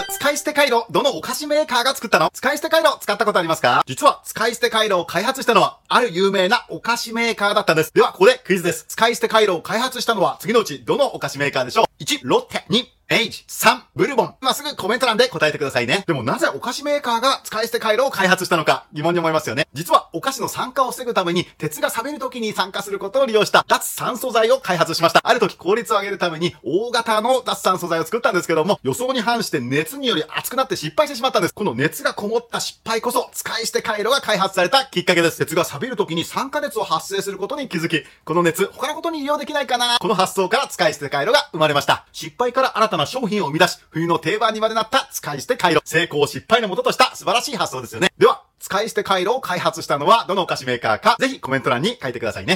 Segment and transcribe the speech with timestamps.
[0.00, 2.30] ず、使い捨て回路、どのお菓子メーカーが作ったの？
[2.32, 3.82] 使い捨て回路、使ったことありますか？
[3.86, 7.92] 実は、使い捨て回路を開発したのは、ある有名なお菓子メーカーだったんです。
[7.92, 8.84] では、ここでクイズです。
[8.88, 12.64] 使い捨て回路を開発したのは、次のうち、どのお菓子メーカーでしょう ?1、ロッテ。
[12.70, 13.44] 2、エイジ。
[13.48, 14.34] 3、ブルボン。
[14.46, 16.04] 今すぐコメント欄で答えてくださいね。
[16.06, 19.66] でもなぜお菓子メーカーが使い捨て回路を開発したのか疑問に思いますよね。
[19.72, 25.20] 実はお菓子の酸化を防ぐために鉄が錆びる時に酸化することを利用した脱酸素剤を開発しました。
[25.24, 31.54] ある時効率を上げるために大型の脱酸素剤を作ったんですけども予想に反して熱により熱くなって失敗してしまったんです。
[31.54, 35.38] この熱がこもった失敗こそ使い捨て回路が開発されたきっかけです。
[35.38, 42.06] 鉄が錆びる時に酸化熱を発生することに気づき、この熱他のことに利用できないかなこの発想から使い捨て回路が生まれました。
[42.12, 45.80] 失敗から新たな商品を生み出し冬の定番にまでなった使い捨て回路。
[45.84, 48.12] 成功失敗のもととした素晴らしい発想ですよね。
[48.18, 52.54] では、使い捨て回路を開発したのはどのお菓子メーカーか、ぜひコメント欄に書いてくださいね。